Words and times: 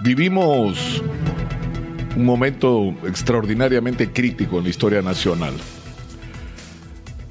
Vivimos 0.00 1.02
un 2.16 2.24
momento 2.26 2.94
extraordinariamente 3.06 4.12
crítico 4.12 4.58
en 4.58 4.64
la 4.64 4.70
historia 4.70 5.00
nacional, 5.00 5.54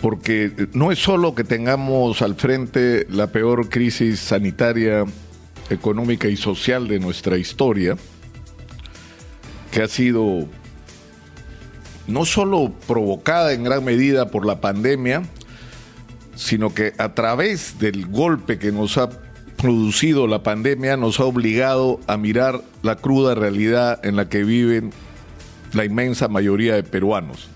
porque 0.02 0.67
no 0.73 0.91
es 0.91 0.97
solo 0.97 1.36
que 1.36 1.43
tengamos 1.43 2.23
al 2.23 2.33
frente 2.33 3.05
la 3.09 3.28
peor 3.28 3.70
crisis 3.70 4.20
sanitaria, 4.20 5.05
económica 5.70 6.28
y 6.28 6.38
social 6.38 6.88
de 6.88 6.99
nuestra 6.99 7.38
historia, 7.38 7.97
que 9.71 9.84
ha 9.84 9.88
sido 9.88 10.47
no 12.07 12.25
solo 12.25 12.73
provocada 12.88 13.54
en 13.54 13.63
gran 13.63 13.86
medida 13.86 14.32
por 14.32 14.43
la 14.43 14.59
pandemia, 14.59 15.21
sino 16.36 16.73
que 16.73 16.93
a 16.97 17.13
través 17.13 17.77
del 17.77 18.07
golpe 18.07 18.57
que 18.57 18.71
nos 18.71 18.97
ha 18.97 19.25
producido 19.58 20.28
la 20.28 20.44
pandemia 20.44 20.98
nos 20.98 21.20
ha 21.20 21.26
obligado 21.26 22.00
a 22.08 22.18
mirar 22.18 22.62
la 22.84 22.96
cruda 22.96 23.36
realidad 23.36 24.00
en 24.05 24.16
la 24.16 24.30
que 24.30 24.44
viven 24.44 24.91
la 25.73 25.86
inmensa 25.86 26.27
mayoría 26.27 26.76
de 26.76 26.84
peruanos. 26.84 27.48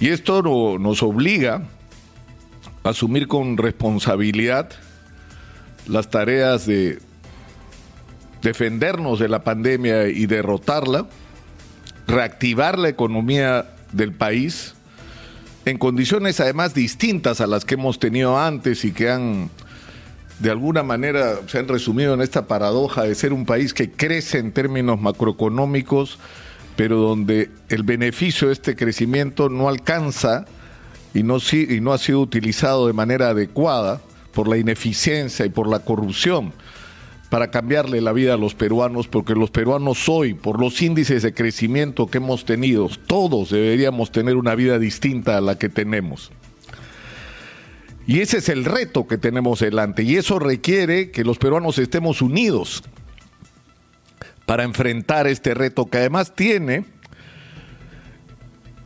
Y 0.00 0.08
esto 0.08 0.42
nos 0.78 1.02
obliga 1.02 1.62
a 2.84 2.88
asumir 2.90 3.28
con 3.28 3.56
responsabilidad 3.56 4.70
las 5.86 6.10
tareas 6.10 6.66
de 6.66 6.98
defendernos 8.42 9.18
de 9.18 9.28
la 9.28 9.42
pandemia 9.42 10.08
y 10.08 10.26
derrotarla, 10.26 11.06
reactivar 12.06 12.78
la 12.78 12.88
economía 12.88 13.74
del 13.92 14.12
país 14.12 14.74
en 15.66 15.78
condiciones 15.78 16.38
además 16.38 16.74
distintas 16.74 17.40
a 17.40 17.46
las 17.48 17.64
que 17.64 17.74
hemos 17.74 17.98
tenido 17.98 18.38
antes 18.38 18.84
y 18.84 18.92
que 18.92 19.10
han 19.10 19.50
de 20.38 20.50
alguna 20.50 20.82
manera 20.82 21.36
se 21.46 21.58
han 21.58 21.68
resumido 21.68 22.14
en 22.14 22.20
esta 22.20 22.46
paradoja 22.46 23.02
de 23.04 23.14
ser 23.14 23.32
un 23.32 23.46
país 23.46 23.72
que 23.72 23.90
crece 23.90 24.38
en 24.38 24.52
términos 24.52 25.00
macroeconómicos, 25.00 26.18
pero 26.76 26.98
donde 26.98 27.50
el 27.68 27.82
beneficio 27.82 28.48
de 28.48 28.54
este 28.54 28.76
crecimiento 28.76 29.48
no 29.48 29.68
alcanza 29.68 30.44
y 31.14 31.22
no, 31.22 31.38
y 31.52 31.80
no 31.80 31.92
ha 31.92 31.98
sido 31.98 32.20
utilizado 32.20 32.86
de 32.86 32.92
manera 32.92 33.30
adecuada 33.30 34.02
por 34.34 34.48
la 34.48 34.58
ineficiencia 34.58 35.46
y 35.46 35.48
por 35.48 35.68
la 35.68 35.78
corrupción 35.78 36.52
para 37.30 37.50
cambiarle 37.50 38.00
la 38.00 38.12
vida 38.12 38.34
a 38.34 38.36
los 38.36 38.54
peruanos, 38.54 39.08
porque 39.08 39.34
los 39.34 39.50
peruanos 39.50 40.08
hoy, 40.08 40.34
por 40.34 40.60
los 40.60 40.80
índices 40.80 41.22
de 41.22 41.34
crecimiento 41.34 42.06
que 42.06 42.18
hemos 42.18 42.44
tenido, 42.44 42.88
todos 43.06 43.50
deberíamos 43.50 44.12
tener 44.12 44.36
una 44.36 44.54
vida 44.54 44.78
distinta 44.78 45.36
a 45.36 45.40
la 45.40 45.58
que 45.58 45.68
tenemos. 45.68 46.30
Y 48.06 48.20
ese 48.20 48.38
es 48.38 48.48
el 48.48 48.64
reto 48.64 49.06
que 49.06 49.18
tenemos 49.18 49.60
delante. 49.60 50.02
Y 50.04 50.16
eso 50.16 50.38
requiere 50.38 51.10
que 51.10 51.24
los 51.24 51.38
peruanos 51.38 51.78
estemos 51.78 52.22
unidos 52.22 52.84
para 54.46 54.62
enfrentar 54.62 55.26
este 55.26 55.54
reto 55.54 55.86
que 55.86 55.98
además 55.98 56.34
tiene 56.34 56.84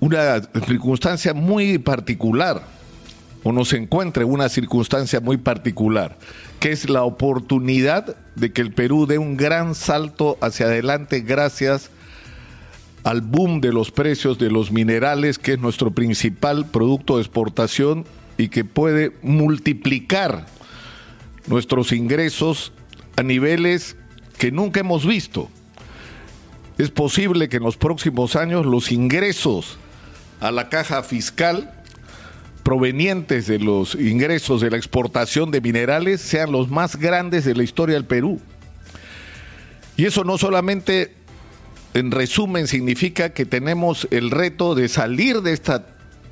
una 0.00 0.40
circunstancia 0.66 1.34
muy 1.34 1.76
particular, 1.76 2.62
o 3.42 3.52
nos 3.52 3.74
encuentra 3.74 4.22
en 4.22 4.30
una 4.30 4.48
circunstancia 4.48 5.20
muy 5.20 5.36
particular, 5.36 6.16
que 6.58 6.72
es 6.72 6.88
la 6.88 7.02
oportunidad 7.04 8.16
de 8.34 8.52
que 8.52 8.62
el 8.62 8.72
Perú 8.72 9.06
dé 9.06 9.18
un 9.18 9.36
gran 9.36 9.74
salto 9.74 10.38
hacia 10.40 10.66
adelante 10.66 11.20
gracias 11.20 11.90
al 13.04 13.20
boom 13.20 13.60
de 13.60 13.72
los 13.72 13.90
precios 13.90 14.38
de 14.38 14.50
los 14.50 14.72
minerales, 14.72 15.38
que 15.38 15.54
es 15.54 15.58
nuestro 15.58 15.90
principal 15.90 16.66
producto 16.66 17.16
de 17.16 17.22
exportación 17.22 18.06
y 18.36 18.48
que 18.48 18.64
puede 18.64 19.12
multiplicar 19.22 20.46
nuestros 21.46 21.92
ingresos 21.92 22.72
a 23.16 23.22
niveles 23.22 23.96
que 24.38 24.50
nunca 24.50 24.80
hemos 24.80 25.06
visto. 25.06 25.48
Es 26.78 26.90
posible 26.90 27.48
que 27.48 27.58
en 27.58 27.64
los 27.64 27.76
próximos 27.76 28.36
años 28.36 28.64
los 28.64 28.90
ingresos 28.90 29.78
a 30.40 30.50
la 30.50 30.68
caja 30.70 31.02
fiscal 31.02 31.74
provenientes 32.62 33.46
de 33.46 33.58
los 33.58 33.94
ingresos 33.94 34.60
de 34.60 34.70
la 34.70 34.76
exportación 34.76 35.50
de 35.50 35.60
minerales 35.60 36.20
sean 36.20 36.52
los 36.52 36.70
más 36.70 36.96
grandes 36.96 37.44
de 37.44 37.54
la 37.54 37.62
historia 37.62 37.96
del 37.96 38.04
Perú. 38.04 38.40
Y 39.96 40.06
eso 40.06 40.24
no 40.24 40.38
solamente, 40.38 41.14
en 41.92 42.10
resumen, 42.10 42.66
significa 42.66 43.34
que 43.34 43.44
tenemos 43.44 44.08
el 44.10 44.30
reto 44.30 44.74
de 44.74 44.88
salir 44.88 45.42
de 45.42 45.52
esta 45.52 45.84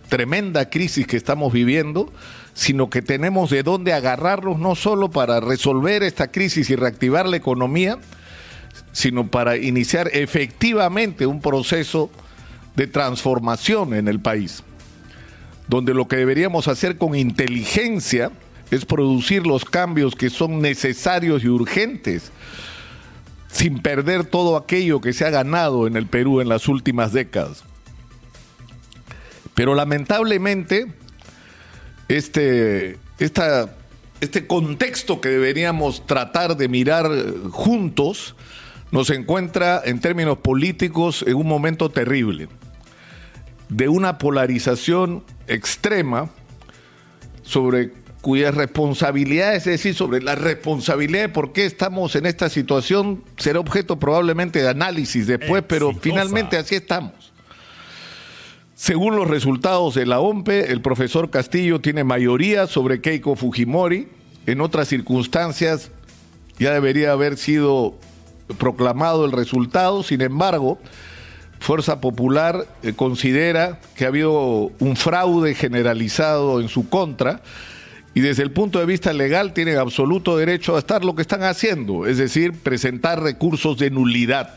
tremenda 0.09 0.71
crisis 0.71 1.07
que 1.07 1.17
estamos 1.17 1.53
viviendo, 1.53 2.13
sino 2.55 2.91
que 2.91 3.03
tenemos 3.03 3.51
de 3.51 3.63
dónde 3.63 3.93
agarrarnos 3.93 4.59
no 4.59 4.75
solo 4.75 5.11
para 5.11 5.41
resolver 5.41 6.03
esta 6.03 6.33
crisis 6.33 6.71
y 6.71 6.77
reactivar 6.77 7.29
la 7.29 7.37
economía, 7.37 7.99
sino 8.93 9.29
para 9.29 9.57
iniciar 9.57 10.11
efectivamente 10.13 11.27
un 11.27 11.41
proceso 11.41 12.11
de 12.75 12.87
transformación 12.87 13.95
en 13.95 14.09
el 14.09 14.21
país, 14.21 14.63
donde 15.69 15.95
lo 15.95 16.09
que 16.09 16.17
deberíamos 16.17 16.69
hacer 16.69 16.97
con 16.97 17.15
inteligencia 17.15 18.33
es 18.71 18.85
producir 18.85 19.47
los 19.47 19.65
cambios 19.65 20.15
que 20.15 20.31
son 20.31 20.61
necesarios 20.61 21.45
y 21.45 21.49
urgentes, 21.49 22.33
sin 23.51 23.81
perder 23.81 24.25
todo 24.25 24.57
aquello 24.57 25.01
que 25.01 25.13
se 25.13 25.25
ha 25.25 25.31
ganado 25.31 25.87
en 25.87 25.97
el 25.97 26.07
Perú 26.07 26.41
en 26.41 26.49
las 26.49 26.69
últimas 26.69 27.13
décadas. 27.13 27.68
Pero 29.59 29.75
lamentablemente, 29.75 30.87
este, 32.07 32.97
este 33.19 34.47
contexto 34.47 35.21
que 35.21 35.31
deberíamos 35.31 36.07
tratar 36.07 36.57
de 36.57 36.69
mirar 36.69 37.11
juntos 37.51 38.37
nos 38.93 39.11
encuentra 39.11 39.83
en 39.85 39.99
términos 39.99 40.39
políticos 40.39 41.25
en 41.27 41.35
un 41.35 41.49
momento 41.49 41.91
terrible, 41.91 42.49
de 43.69 43.89
una 43.89 44.19
polarización 44.19 45.25
extrema 45.49 46.31
sobre 47.43 47.95
cuyas 48.21 48.55
responsabilidades, 48.55 49.67
es 49.67 49.83
decir, 49.83 49.97
sobre 49.97 50.23
la 50.23 50.37
responsabilidad 50.37 51.23
de 51.23 51.29
por 51.31 51.53
qué 51.53 51.65
estamos 51.65 52.15
en 52.15 52.27
esta 52.27 52.49
situación, 52.49 53.25
será 53.37 53.59
objeto 53.59 53.99
probablemente 53.99 54.63
de 54.63 54.69
análisis 54.69 55.27
después, 55.27 55.65
pero 55.67 55.93
finalmente 56.01 56.57
así 56.57 56.77
estamos. 56.77 57.33
Según 58.79 59.17
los 59.17 59.27
resultados 59.27 59.97
de 59.97 60.07
la 60.07 60.21
OMPE, 60.21 60.71
el 60.71 60.81
profesor 60.81 61.31
Castillo 61.31 61.81
tiene 61.81 62.05
mayoría 62.05 62.69
sobre 62.69 63.01
Keiko 63.01 63.35
Fujimori. 63.35 64.07
En 64.47 64.61
otras 64.61 64.87
circunstancias 64.87 65.91
ya 66.61 66.75
debería 66.75 67.11
haber 67.11 67.39
sido 67.39 67.97
proclamado 68.57 69.25
el 69.25 69.33
resultado. 69.33 70.05
Sin 70.05 70.21
embargo, 70.21 70.79
Fuerza 71.59 72.01
Popular 72.01 72.69
eh, 72.85 72.93
considera 72.93 73.81
que 73.97 74.05
ha 74.05 74.09
habido 74.09 74.71
un 74.79 74.95
fraude 74.95 75.57
generalizado 75.57 76.61
en 76.61 76.69
su 76.69 76.89
contra 76.89 77.43
y 78.15 78.21
desde 78.21 78.45
el 78.45 78.53
punto 78.53 78.79
de 78.79 78.87
vista 78.87 79.13
legal 79.13 79.55
tienen 79.55 79.77
absoluto 79.79 80.37
derecho 80.37 80.77
a 80.77 80.79
estar 80.79 81.05
lo 81.05 81.17
que 81.17 81.23
están 81.23 81.43
haciendo, 81.43 82.07
es 82.07 82.17
decir, 82.17 82.53
presentar 82.53 83.21
recursos 83.25 83.77
de 83.77 83.91
nulidad 83.91 84.55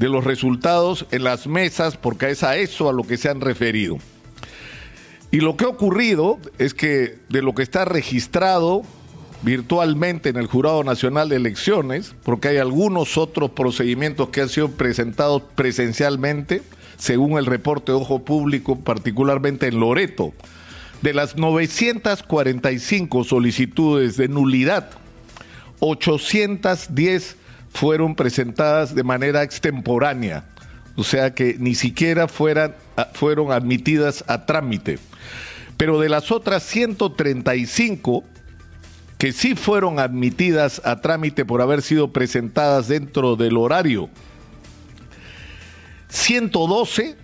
de 0.00 0.08
los 0.08 0.24
resultados 0.24 1.04
en 1.10 1.24
las 1.24 1.46
mesas, 1.46 1.98
porque 1.98 2.30
es 2.30 2.42
a 2.42 2.56
eso 2.56 2.88
a 2.88 2.92
lo 2.94 3.02
que 3.02 3.18
se 3.18 3.28
han 3.28 3.42
referido. 3.42 3.98
Y 5.30 5.40
lo 5.40 5.58
que 5.58 5.66
ha 5.66 5.68
ocurrido 5.68 6.38
es 6.58 6.72
que 6.72 7.18
de 7.28 7.42
lo 7.42 7.54
que 7.54 7.62
está 7.62 7.84
registrado 7.84 8.82
virtualmente 9.42 10.30
en 10.30 10.38
el 10.38 10.46
Jurado 10.46 10.82
Nacional 10.84 11.28
de 11.28 11.36
Elecciones, 11.36 12.14
porque 12.22 12.48
hay 12.48 12.56
algunos 12.56 13.18
otros 13.18 13.50
procedimientos 13.50 14.30
que 14.30 14.40
han 14.40 14.48
sido 14.48 14.70
presentados 14.70 15.42
presencialmente, 15.54 16.62
según 16.96 17.36
el 17.36 17.44
reporte 17.44 17.92
de 17.92 17.98
Ojo 17.98 18.24
Público, 18.24 18.80
particularmente 18.80 19.66
en 19.66 19.80
Loreto, 19.80 20.32
de 21.02 21.12
las 21.12 21.36
945 21.36 23.22
solicitudes 23.24 24.16
de 24.16 24.28
nulidad, 24.28 24.92
810 25.80 27.36
fueron 27.72 28.14
presentadas 28.14 28.94
de 28.94 29.02
manera 29.02 29.42
extemporánea, 29.42 30.44
o 30.96 31.04
sea 31.04 31.34
que 31.34 31.56
ni 31.58 31.74
siquiera 31.74 32.28
fueran, 32.28 32.74
fueron 33.14 33.52
admitidas 33.52 34.24
a 34.26 34.46
trámite. 34.46 34.98
Pero 35.76 35.98
de 35.98 36.08
las 36.08 36.30
otras 36.30 36.62
135 36.64 38.24
que 39.16 39.32
sí 39.32 39.54
fueron 39.54 39.98
admitidas 39.98 40.80
a 40.84 41.00
trámite 41.02 41.44
por 41.44 41.60
haber 41.60 41.82
sido 41.82 42.10
presentadas 42.10 42.88
dentro 42.88 43.36
del 43.36 43.58
horario, 43.58 44.08
112 46.08 47.16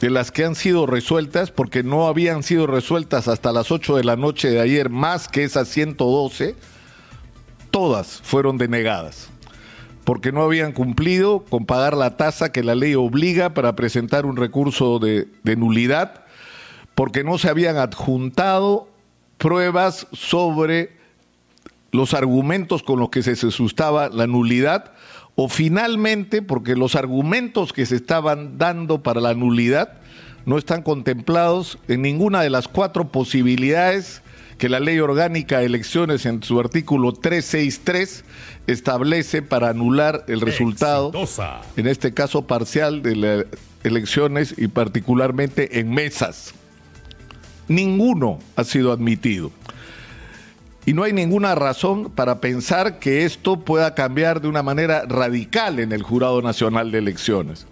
de 0.00 0.10
las 0.10 0.30
que 0.30 0.44
han 0.44 0.54
sido 0.54 0.86
resueltas, 0.86 1.50
porque 1.50 1.82
no 1.82 2.06
habían 2.06 2.42
sido 2.42 2.66
resueltas 2.66 3.26
hasta 3.26 3.52
las 3.52 3.70
8 3.70 3.96
de 3.96 4.04
la 4.04 4.16
noche 4.16 4.50
de 4.50 4.60
ayer, 4.60 4.90
más 4.90 5.28
que 5.28 5.44
esas 5.44 5.68
112, 5.68 6.54
todas 7.74 8.20
fueron 8.22 8.56
denegadas, 8.56 9.30
porque 10.04 10.30
no 10.30 10.42
habían 10.42 10.70
cumplido 10.70 11.40
con 11.40 11.66
pagar 11.66 11.96
la 11.96 12.16
tasa 12.16 12.52
que 12.52 12.62
la 12.62 12.76
ley 12.76 12.94
obliga 12.94 13.52
para 13.52 13.74
presentar 13.74 14.26
un 14.26 14.36
recurso 14.36 15.00
de, 15.00 15.26
nulidad, 15.56 16.22
porque 16.94 17.24
no 17.24 17.36
se 17.36 17.48
habían 17.48 17.76
adjuntado 17.76 18.86
pruebas 19.38 20.06
sobre 20.12 20.92
los 21.90 22.14
argumentos 22.14 22.84
con 22.84 23.00
los 23.00 23.10
que 23.10 23.24
se 23.24 23.34
sustaba 23.34 24.08
la 24.08 24.28
nulidad 24.28 24.92
o 25.34 25.48
finalmente 25.48 26.42
porque 26.42 26.76
los 26.76 26.94
argumentos 26.94 27.72
que 27.72 27.86
se 27.86 27.96
estaban 27.96 28.56
dando 28.56 29.02
para 29.02 29.20
la 29.20 29.34
nulidad 29.34 29.94
no 30.46 30.58
están 30.58 30.82
contemplados 30.82 31.80
en 31.88 32.02
ninguna 32.02 32.40
de 32.40 32.50
las 32.50 32.68
cuatro 32.68 33.08
posibilidades 33.08 34.22
que 34.58 34.68
la 34.68 34.80
ley 34.80 34.98
orgánica 35.00 35.58
de 35.58 35.66
elecciones 35.66 36.26
en 36.26 36.42
su 36.42 36.60
artículo 36.60 37.12
363 37.12 38.24
establece 38.66 39.42
para 39.42 39.70
anular 39.70 40.24
el 40.28 40.40
resultado, 40.40 41.12
en 41.76 41.86
este 41.86 42.14
caso 42.14 42.46
parcial 42.46 43.02
de 43.02 43.16
las 43.16 43.46
elecciones 43.82 44.54
y 44.56 44.68
particularmente 44.68 45.80
en 45.80 45.90
mesas. 45.90 46.54
Ninguno 47.68 48.38
ha 48.56 48.64
sido 48.64 48.92
admitido. 48.92 49.50
Y 50.86 50.92
no 50.92 51.02
hay 51.02 51.14
ninguna 51.14 51.54
razón 51.54 52.10
para 52.10 52.40
pensar 52.40 52.98
que 52.98 53.24
esto 53.24 53.60
pueda 53.60 53.94
cambiar 53.94 54.42
de 54.42 54.48
una 54.48 54.62
manera 54.62 55.04
radical 55.06 55.78
en 55.78 55.92
el 55.92 56.02
Jurado 56.02 56.42
Nacional 56.42 56.90
de 56.90 56.98
Elecciones. 56.98 57.66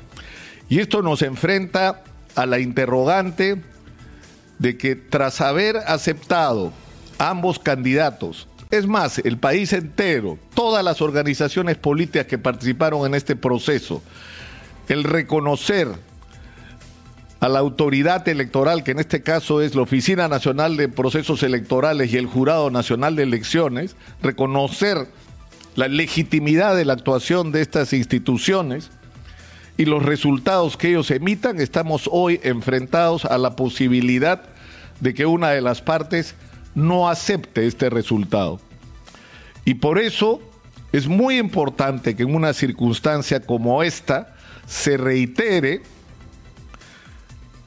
Y 0.70 0.80
esto 0.80 1.02
nos 1.02 1.20
enfrenta 1.20 2.02
a 2.34 2.46
la 2.46 2.58
interrogante 2.58 3.60
de 4.62 4.78
que 4.78 4.94
tras 4.94 5.40
haber 5.40 5.76
aceptado 5.76 6.72
ambos 7.18 7.58
candidatos, 7.58 8.46
es 8.70 8.86
más, 8.86 9.18
el 9.18 9.36
país 9.36 9.72
entero, 9.72 10.38
todas 10.54 10.84
las 10.84 11.02
organizaciones 11.02 11.76
políticas 11.76 12.26
que 12.26 12.38
participaron 12.38 13.04
en 13.04 13.16
este 13.16 13.34
proceso, 13.34 14.02
el 14.88 15.02
reconocer 15.02 15.88
a 17.40 17.48
la 17.48 17.58
autoridad 17.58 18.26
electoral, 18.28 18.84
que 18.84 18.92
en 18.92 19.00
este 19.00 19.24
caso 19.24 19.60
es 19.60 19.74
la 19.74 19.82
Oficina 19.82 20.28
Nacional 20.28 20.76
de 20.76 20.88
Procesos 20.88 21.42
Electorales 21.42 22.12
y 22.12 22.16
el 22.16 22.26
Jurado 22.26 22.70
Nacional 22.70 23.16
de 23.16 23.24
Elecciones, 23.24 23.96
reconocer 24.22 25.08
la 25.74 25.88
legitimidad 25.88 26.76
de 26.76 26.84
la 26.84 26.92
actuación 26.92 27.50
de 27.50 27.62
estas 27.62 27.92
instituciones, 27.92 28.92
y 29.76 29.86
los 29.86 30.04
resultados 30.04 30.76
que 30.76 30.90
ellos 30.90 31.10
emitan, 31.10 31.60
estamos 31.60 32.08
hoy 32.12 32.38
enfrentados 32.44 33.24
a 33.24 33.38
la 33.38 33.56
posibilidad 33.56 34.51
de 35.02 35.14
que 35.14 35.26
una 35.26 35.50
de 35.50 35.60
las 35.60 35.82
partes 35.82 36.36
no 36.76 37.08
acepte 37.08 37.66
este 37.66 37.90
resultado. 37.90 38.60
Y 39.64 39.74
por 39.74 39.98
eso 39.98 40.40
es 40.92 41.08
muy 41.08 41.38
importante 41.38 42.14
que 42.14 42.22
en 42.22 42.34
una 42.34 42.52
circunstancia 42.52 43.40
como 43.40 43.82
esta 43.82 44.36
se 44.66 44.96
reitere 44.96 45.82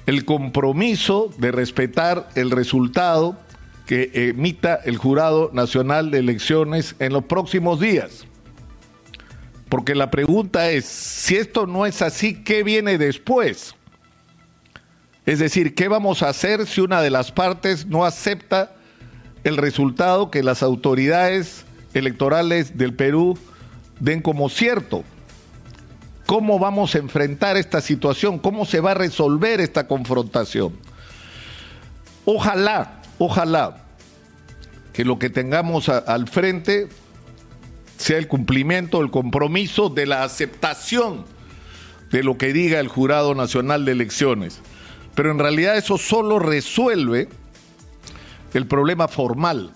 el 0.06 0.24
compromiso 0.24 1.30
de 1.38 1.52
respetar 1.52 2.30
el 2.36 2.52
resultado 2.52 3.38
que 3.86 4.12
emita 4.14 4.80
el 4.86 4.98
Jurado 4.98 5.52
Nacional 5.54 6.12
de 6.12 6.20
Elecciones 6.20 6.96
en 7.00 7.12
los 7.12 7.26
próximos 7.26 7.82
días. 7.82 8.26
Porque 9.68 9.94
la 9.94 10.10
pregunta 10.10 10.72
es, 10.72 10.86
si 10.86 11.36
esto 11.36 11.68
no 11.68 11.86
es 11.86 12.02
así, 12.02 12.44
¿qué 12.44 12.64
viene 12.64 12.98
después? 12.98 13.76
Es 15.26 15.40
decir, 15.40 15.74
¿qué 15.74 15.88
vamos 15.88 16.22
a 16.22 16.30
hacer 16.30 16.68
si 16.68 16.82
una 16.82 17.02
de 17.02 17.10
las 17.10 17.32
partes 17.32 17.88
no 17.88 18.06
acepta 18.06 18.76
el 19.44 19.58
resultado 19.58 20.30
que 20.30 20.44
las 20.44 20.62
autoridades 20.62 21.66
electorales 21.94 22.78
del 22.78 22.94
Perú 22.94 23.38
den 24.00 24.22
como 24.22 24.50
cierto? 24.50 25.04
¿Cómo 26.28 26.60
vamos 26.60 26.96
a 26.96 27.00
enfrentar 27.00 27.58
esta 27.58 27.82
situación? 27.82 28.40
¿Cómo 28.40 28.66
se 28.66 28.80
va 28.80 28.92
a 28.92 28.96
resolver 28.96 29.62
esta 29.62 29.88
confrontación? 29.88 30.74
Ojalá, 32.26 33.02
ojalá 33.18 33.78
que 34.94 35.06
lo 35.06 35.20
que 35.20 35.30
tengamos 35.30 35.90
al 35.90 36.28
frente 36.28 36.88
sea 37.98 38.18
el 38.18 38.28
cumplimiento, 38.28 39.02
el 39.02 39.12
compromiso 39.12 39.90
de 39.90 40.06
la 40.06 40.24
aceptación 40.24 41.26
de 42.12 42.24
lo 42.24 42.38
que 42.38 42.54
diga 42.54 42.80
el 42.80 42.88
Jurado 42.88 43.36
Nacional 43.36 43.86
de 43.86 43.92
Elecciones. 43.92 44.62
Pero 45.16 45.32
en 45.32 45.40
realidad 45.40 45.78
eso 45.78 45.98
solo 45.98 46.40
resuelve 46.40 47.30
el 48.54 48.68
problema 48.68 49.08
formal, 49.08 49.72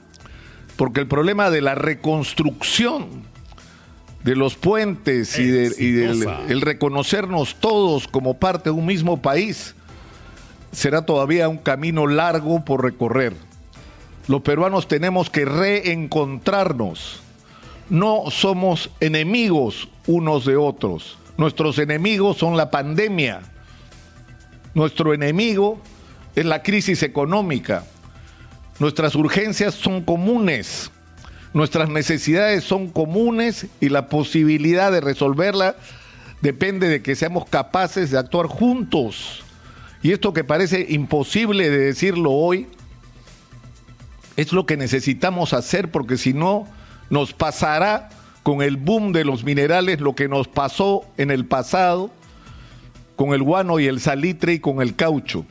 porque 0.76 1.00
el 1.00 1.08
problema 1.08 1.50
de 1.50 1.62
la 1.62 1.76
reconstrucción 1.76 3.24
de 4.24 4.36
los 4.36 4.56
puentes 4.56 5.40
y, 5.40 5.48
del 5.48 6.28
el 6.50 6.62
reconocernos 6.62 7.56
todos 7.56 8.08
como 8.08 8.38
parte 8.38 8.66
de 8.70 8.76
un 8.76 8.86
mismo 8.86 9.22
país 9.22 9.76
será 10.72 11.06
todavía 11.06 11.48
un 11.48 11.58
camino 11.58 12.06
largo 12.06 12.64
por 12.64 12.84
recorrer. 12.84 13.34
Los 14.28 14.42
peruanos 14.42 14.88
tenemos 14.88 15.30
que 15.30 15.46
reencontrarnos 15.46 17.22
no 17.90 18.26
somos 18.30 18.92
enemigos 19.00 19.90
unos 20.06 20.46
de 20.46 20.56
otros. 20.56 21.18
Nuestros 21.38 21.80
enemigos 21.80 22.38
son 22.38 22.56
la 22.56 22.70
pandemia. 22.70 23.42
Nuestro 24.74 25.14
enemigo 25.14 25.82
es 26.36 26.46
la 26.46 26.62
crisis 26.64 27.04
económica. 27.04 27.86
Nuestras 28.80 29.16
urgencias 29.16 29.74
son 29.74 30.04
comunes. 30.04 30.92
Nuestras 31.54 31.90
necesidades 31.90 32.64
son 32.64 32.90
comunes 32.90 33.68
y 33.82 33.90
la 33.90 34.08
posibilidad 34.08 34.92
de 34.92 35.02
resolverla 35.02 35.76
depende 36.42 36.88
de 36.88 37.02
que 37.02 37.16
seamos 37.16 37.50
capaces 37.50 38.12
de 38.12 38.20
actuar 38.20 38.46
juntos. 38.46 39.44
Y 40.02 40.12
esto 40.12 40.34
que 40.34 40.44
parece 40.44 40.86
imposible 40.90 41.70
de 41.70 41.80
decirlo 41.80 42.32
hoy, 42.32 42.68
es 44.38 44.54
lo 44.54 44.66
que 44.66 44.78
necesitamos 44.78 45.54
hacer 45.54 45.92
porque 45.92 46.18
si 46.18 46.34
no, 46.34 46.66
nos 47.10 47.34
pasará 47.34 48.10
con 48.44 48.62
el 48.62 48.78
boom 48.78 49.12
de 49.12 49.26
los 49.26 49.44
minerales 49.44 50.00
lo 50.00 50.16
que 50.16 50.30
nos 50.30 50.48
pasó 50.48 51.04
en 51.18 51.32
el 51.32 51.46
pasado 51.46 52.12
con 53.20 53.34
el 53.34 53.44
guano 53.44 53.82
y 53.82 53.86
el 53.86 54.00
salitre 54.00 54.54
y 54.54 54.60
con 54.60 54.82
el 54.82 54.96
caucho. 54.96 55.46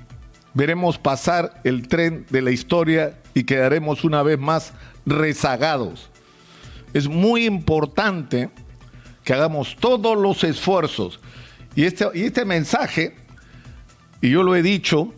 Veremos 0.54 0.96
pasar 0.96 1.60
el 1.64 1.86
tren 1.86 2.24
de 2.30 2.40
la 2.40 2.50
historia 2.50 3.18
y 3.34 3.44
quedaremos 3.44 4.04
una 4.04 4.22
vez 4.22 4.38
más 4.38 4.72
rezagados. 5.04 6.08
Es 6.94 7.08
muy 7.08 7.44
importante 7.44 8.48
que 9.22 9.34
hagamos 9.34 9.76
todos 9.78 10.16
los 10.16 10.44
esfuerzos. 10.44 11.20
Y 11.76 11.84
este, 11.84 12.06
y 12.14 12.22
este 12.22 12.46
mensaje, 12.46 13.16
y 14.22 14.30
yo 14.30 14.42
lo 14.42 14.56
he 14.56 14.62
dicho 14.62 15.12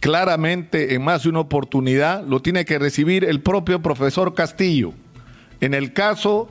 claramente 0.00 0.94
en 0.94 1.04
más 1.04 1.24
de 1.24 1.28
una 1.28 1.40
oportunidad, 1.40 2.24
lo 2.24 2.40
tiene 2.40 2.64
que 2.64 2.78
recibir 2.78 3.22
el 3.22 3.42
propio 3.42 3.82
profesor 3.82 4.32
Castillo 4.32 4.94
en 5.60 5.74
el 5.74 5.92
caso 5.92 6.48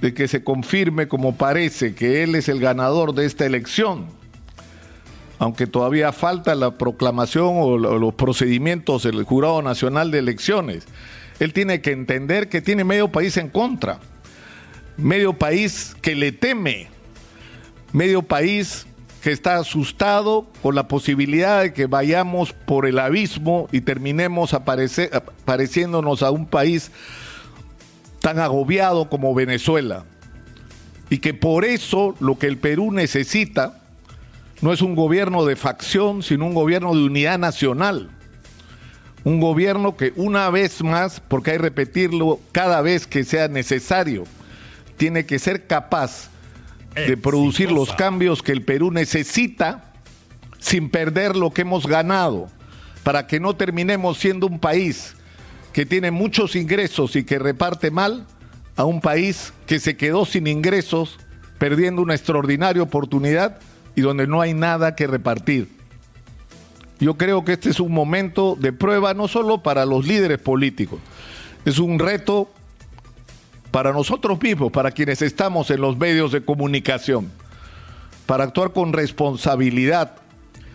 de 0.00 0.12
que 0.12 0.26
se 0.26 0.42
confirme 0.42 1.06
como 1.06 1.36
parece 1.36 1.94
que 1.94 2.24
él 2.24 2.34
es 2.34 2.48
el 2.48 2.58
ganador 2.58 3.14
de 3.14 3.26
esta 3.26 3.46
elección, 3.46 4.08
aunque 5.42 5.66
todavía 5.66 6.12
falta 6.12 6.54
la 6.54 6.78
proclamación 6.78 7.56
o 7.56 7.76
los 7.76 8.14
procedimientos 8.14 9.02
del 9.02 9.24
Jurado 9.24 9.60
Nacional 9.60 10.12
de 10.12 10.20
Elecciones, 10.20 10.84
él 11.40 11.52
tiene 11.52 11.80
que 11.80 11.90
entender 11.90 12.48
que 12.48 12.60
tiene 12.60 12.84
medio 12.84 13.10
país 13.10 13.36
en 13.36 13.48
contra, 13.48 13.98
medio 14.96 15.32
país 15.32 15.96
que 16.00 16.14
le 16.14 16.30
teme, 16.30 16.86
medio 17.92 18.22
país 18.22 18.86
que 19.20 19.32
está 19.32 19.56
asustado 19.56 20.46
con 20.62 20.76
la 20.76 20.86
posibilidad 20.86 21.62
de 21.62 21.72
que 21.72 21.86
vayamos 21.86 22.52
por 22.52 22.86
el 22.86 23.00
abismo 23.00 23.68
y 23.72 23.80
terminemos 23.80 24.54
apareciéndonos 24.54 26.22
a 26.22 26.30
un 26.30 26.46
país 26.46 26.92
tan 28.20 28.38
agobiado 28.38 29.08
como 29.08 29.34
Venezuela. 29.34 30.04
Y 31.10 31.18
que 31.18 31.34
por 31.34 31.64
eso 31.64 32.14
lo 32.20 32.38
que 32.38 32.46
el 32.46 32.58
Perú 32.58 32.92
necesita 32.92 33.81
no 34.62 34.72
es 34.72 34.80
un 34.80 34.94
gobierno 34.94 35.44
de 35.44 35.56
facción, 35.56 36.22
sino 36.22 36.46
un 36.46 36.54
gobierno 36.54 36.94
de 36.94 37.02
unidad 37.02 37.38
nacional. 37.38 38.10
Un 39.24 39.40
gobierno 39.40 39.96
que 39.96 40.12
una 40.16 40.48
vez 40.50 40.82
más, 40.82 41.20
porque 41.20 41.50
hay 41.50 41.56
que 41.56 41.64
repetirlo 41.64 42.40
cada 42.52 42.80
vez 42.80 43.08
que 43.08 43.24
sea 43.24 43.48
necesario, 43.48 44.24
tiene 44.96 45.26
que 45.26 45.40
ser 45.40 45.66
capaz 45.66 46.30
de 46.94 47.16
producir 47.16 47.72
los 47.72 47.92
cambios 47.92 48.42
que 48.42 48.52
el 48.52 48.62
Perú 48.62 48.92
necesita 48.92 49.92
sin 50.60 50.90
perder 50.90 51.34
lo 51.34 51.50
que 51.50 51.62
hemos 51.62 51.86
ganado, 51.86 52.48
para 53.02 53.26
que 53.26 53.40
no 53.40 53.56
terminemos 53.56 54.18
siendo 54.18 54.46
un 54.46 54.60
país 54.60 55.16
que 55.72 55.86
tiene 55.86 56.12
muchos 56.12 56.54
ingresos 56.54 57.16
y 57.16 57.24
que 57.24 57.40
reparte 57.40 57.90
mal 57.90 58.26
a 58.76 58.84
un 58.84 59.00
país 59.00 59.52
que 59.66 59.80
se 59.80 59.96
quedó 59.96 60.24
sin 60.24 60.46
ingresos, 60.46 61.18
perdiendo 61.58 62.00
una 62.00 62.14
extraordinaria 62.14 62.82
oportunidad 62.82 63.58
y 63.94 64.00
donde 64.00 64.26
no 64.26 64.40
hay 64.40 64.54
nada 64.54 64.94
que 64.94 65.06
repartir. 65.06 65.68
Yo 67.00 67.14
creo 67.14 67.44
que 67.44 67.54
este 67.54 67.70
es 67.70 67.80
un 67.80 67.92
momento 67.92 68.56
de 68.58 68.72
prueba 68.72 69.12
no 69.12 69.26
solo 69.26 69.62
para 69.62 69.84
los 69.84 70.06
líderes 70.06 70.38
políticos, 70.38 71.00
es 71.64 71.78
un 71.78 71.98
reto 71.98 72.48
para 73.72 73.92
nosotros 73.92 74.40
mismos, 74.40 74.70
para 74.70 74.90
quienes 74.90 75.22
estamos 75.22 75.70
en 75.70 75.80
los 75.80 75.96
medios 75.96 76.30
de 76.30 76.44
comunicación, 76.44 77.32
para 78.26 78.44
actuar 78.44 78.72
con 78.72 78.92
responsabilidad, 78.92 80.14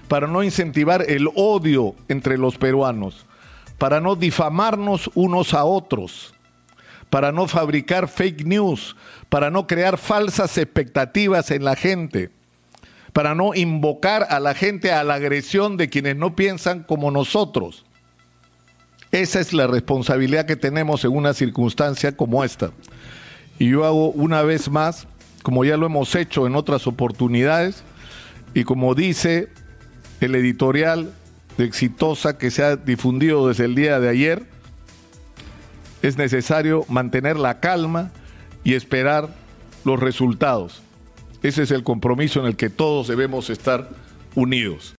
para 0.07 0.27
no 0.27 0.43
incentivar 0.43 1.05
el 1.07 1.29
odio 1.35 1.95
entre 2.07 2.37
los 2.37 2.57
peruanos, 2.57 3.25
para 3.77 4.01
no 4.01 4.15
difamarnos 4.15 5.09
unos 5.13 5.53
a 5.53 5.63
otros, 5.63 6.33
para 7.09 7.31
no 7.31 7.47
fabricar 7.47 8.07
fake 8.07 8.45
news, 8.45 8.95
para 9.29 9.49
no 9.49 9.67
crear 9.67 9.97
falsas 9.97 10.57
expectativas 10.57 11.51
en 11.51 11.63
la 11.63 11.75
gente, 11.75 12.31
para 13.17 13.33
no 13.33 13.55
invocar 13.55 14.27
a 14.29 14.39
la 14.39 14.53
gente 14.53 14.91
a 14.91 15.03
la 15.03 15.15
agresión 15.15 15.75
de 15.75 15.89
quienes 15.89 16.15
no 16.17 16.35
piensan 16.35 16.83
como 16.83 17.09
nosotros. 17.09 17.83
Esa 19.11 19.39
es 19.39 19.53
la 19.53 19.65
responsabilidad 19.65 20.45
que 20.45 20.55
tenemos 20.55 21.03
en 21.03 21.17
una 21.17 21.33
circunstancia 21.33 22.15
como 22.15 22.43
esta. 22.43 22.69
Y 23.57 23.69
yo 23.69 23.85
hago 23.85 24.11
una 24.11 24.43
vez 24.43 24.69
más, 24.69 25.07
como 25.41 25.65
ya 25.65 25.77
lo 25.77 25.87
hemos 25.87 26.13
hecho 26.13 26.45
en 26.45 26.55
otras 26.55 26.85
oportunidades, 26.85 27.81
y 28.53 28.65
como 28.65 28.93
dice 28.93 29.49
el 30.21 30.35
editorial 30.35 31.11
de 31.57 31.65
Exitosa 31.65 32.37
que 32.37 32.51
se 32.51 32.63
ha 32.63 32.75
difundido 32.75 33.47
desde 33.47 33.65
el 33.65 33.73
día 33.73 33.99
de 33.99 34.09
ayer, 34.09 34.43
es 36.03 36.19
necesario 36.19 36.85
mantener 36.87 37.37
la 37.37 37.61
calma 37.61 38.11
y 38.63 38.75
esperar 38.75 39.29
los 39.85 39.99
resultados. 39.99 40.83
Ese 41.43 41.63
es 41.63 41.71
el 41.71 41.83
compromiso 41.83 42.39
en 42.39 42.47
el 42.47 42.55
que 42.55 42.69
todos 42.69 43.07
debemos 43.07 43.49
estar 43.49 43.89
unidos. 44.35 44.95